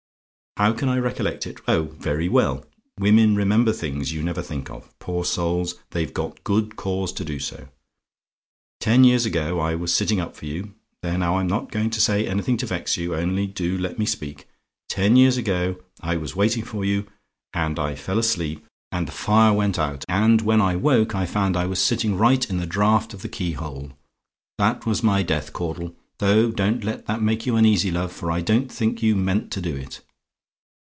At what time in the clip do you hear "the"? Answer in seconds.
19.07-19.13, 22.57-22.65, 23.21-23.29